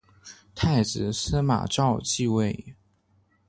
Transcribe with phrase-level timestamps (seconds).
[0.55, 2.73] 太子司马绍即位。